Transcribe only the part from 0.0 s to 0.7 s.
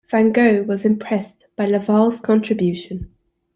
Van Gogh